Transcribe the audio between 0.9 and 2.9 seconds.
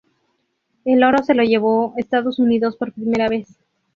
oro se lo llevó Estados Unidos